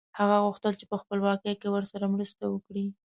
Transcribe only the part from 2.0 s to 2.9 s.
مرسته وکړي.